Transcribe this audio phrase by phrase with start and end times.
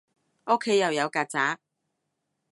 [0.47, 1.59] 屋企又有曱甴